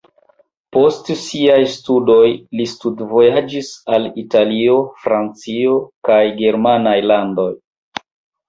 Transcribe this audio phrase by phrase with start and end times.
[0.75, 2.23] Post siaj studoj
[2.61, 5.77] li studvojaĝis al Italio, Francio
[6.11, 7.51] kaj germanaj landoj.